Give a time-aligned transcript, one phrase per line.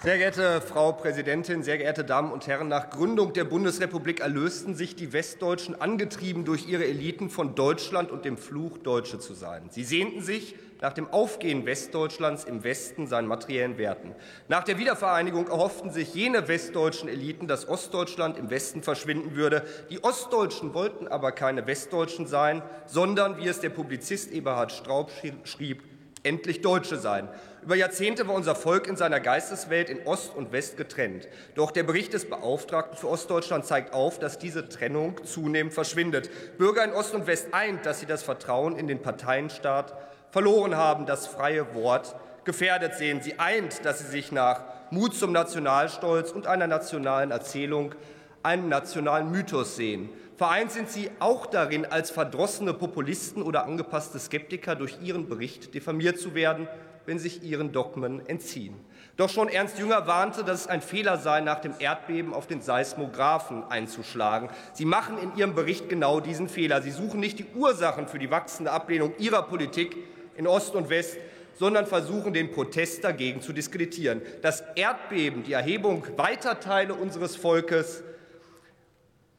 [0.00, 2.68] Sehr geehrte Frau Präsidentin, sehr geehrte Damen und Herren!
[2.68, 8.24] Nach Gründung der Bundesrepublik erlösten sich die Westdeutschen, angetrieben durch ihre Eliten, von Deutschland und
[8.24, 9.70] dem Fluch, Deutsche zu sein.
[9.70, 14.14] Sie sehnten sich nach dem Aufgehen Westdeutschlands im Westen seinen materiellen Werten.
[14.46, 19.64] Nach der Wiedervereinigung erhofften sich jene westdeutschen Eliten, dass Ostdeutschland im Westen verschwinden würde.
[19.90, 25.10] Die Ostdeutschen wollten aber keine Westdeutschen sein, sondern, wie es der Publizist Eberhard Straub
[25.42, 25.82] schrieb,
[26.28, 27.28] endlich Deutsche sein.
[27.62, 31.26] Über Jahrzehnte war unser Volk in seiner Geisteswelt in Ost und West getrennt.
[31.54, 36.30] Doch der Bericht des Beauftragten für Ostdeutschland zeigt auf, dass diese Trennung zunehmend verschwindet.
[36.58, 39.94] Bürger in Ost und West eint, dass sie das Vertrauen in den Parteienstaat
[40.30, 43.20] verloren haben, das freie Wort gefährdet sehen.
[43.22, 47.94] Sie eint, dass sie sich nach Mut zum Nationalstolz und einer nationalen Erzählung
[48.42, 50.08] einen nationalen Mythos sehen.
[50.36, 56.20] Vereint sind sie auch darin, als verdrossene Populisten oder angepasste Skeptiker durch ihren Bericht diffamiert
[56.20, 56.68] zu werden,
[57.06, 58.76] wenn sich ihren Dogmen entziehen.
[59.16, 62.60] Doch schon Ernst Jünger warnte, dass es ein Fehler sei, nach dem Erdbeben auf den
[62.60, 64.48] Seismographen einzuschlagen.
[64.74, 66.82] Sie machen in ihrem Bericht genau diesen Fehler.
[66.82, 69.96] Sie suchen nicht die Ursachen für die wachsende Ablehnung ihrer Politik
[70.36, 71.16] in Ost und West,
[71.54, 74.22] sondern versuchen, den Protest dagegen zu diskreditieren.
[74.42, 78.04] Das Erdbeben, die Erhebung weiter Teile unseres Volkes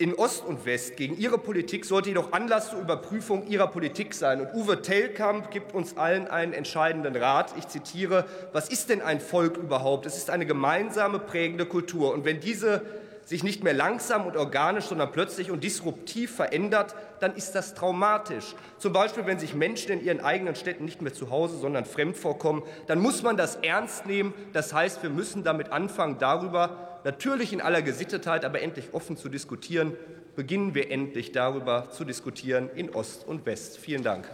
[0.01, 4.39] in Ost und West gegen ihre Politik sollte jedoch Anlass zur Überprüfung ihrer Politik sein.
[4.39, 7.53] Und Uwe Tellkamp gibt uns allen einen entscheidenden Rat.
[7.57, 10.05] Ich zitiere, was ist denn ein Volk überhaupt?
[10.05, 12.13] Es ist eine gemeinsame prägende Kultur.
[12.13, 12.81] Und wenn diese
[13.29, 18.55] sich nicht mehr langsam und organisch, sondern plötzlich und disruptiv verändert, dann ist das traumatisch.
[18.79, 22.17] Zum Beispiel, wenn sich Menschen in ihren eigenen Städten nicht mehr zu Hause, sondern fremd
[22.17, 24.33] vorkommen, dann muss man das ernst nehmen.
[24.51, 29.29] Das heißt, wir müssen damit anfangen, darüber, natürlich in aller Gesittetheit, aber endlich offen zu
[29.29, 29.95] diskutieren.
[30.35, 33.77] Beginnen wir endlich darüber zu diskutieren in Ost und West.
[33.77, 34.27] Vielen Dank.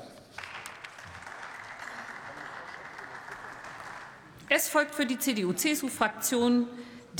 [4.47, 6.67] Es folgt für die CDU-CSU-Fraktion